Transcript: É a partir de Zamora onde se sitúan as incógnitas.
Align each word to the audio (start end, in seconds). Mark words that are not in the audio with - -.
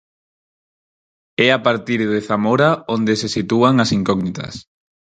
É 1.45 1.47
a 1.57 1.59
partir 1.67 1.99
de 2.13 2.19
Zamora 2.27 2.69
onde 2.95 3.13
se 3.21 3.29
sitúan 3.35 3.75
as 3.83 3.89
incógnitas. 3.99 4.53